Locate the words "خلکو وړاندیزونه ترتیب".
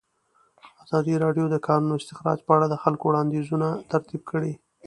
2.83-4.21